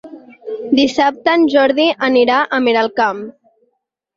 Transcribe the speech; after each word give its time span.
Dissabte 0.79 1.35
en 1.39 1.45
Jordi 1.55 1.85
anirà 2.09 2.39
a 2.41 2.61
Miralcamp. 2.69 3.21